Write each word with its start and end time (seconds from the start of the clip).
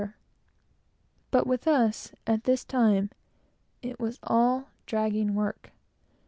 But 1.29 1.45
with 1.45 1.67
us, 1.67 2.11
at 2.25 2.45
this 2.45 2.65
time, 2.65 3.11
it 3.83 3.99
was 3.99 4.17
all 4.23 4.69
dragging 4.87 5.35
work. 5.35 5.73